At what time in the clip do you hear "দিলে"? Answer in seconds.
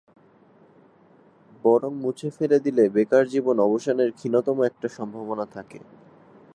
2.59-2.83